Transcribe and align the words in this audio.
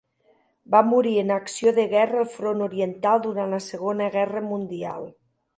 Va 0.75 0.79
morir 0.93 1.11
en 1.23 1.33
acció 1.35 1.73
de 1.79 1.85
guerra 1.93 2.19
al 2.23 2.31
Front 2.37 2.65
Oriental 2.69 3.23
durant 3.29 3.55
la 3.57 3.63
Segona 3.69 4.09
Guerra 4.17 4.47
Mundial. 4.49 5.11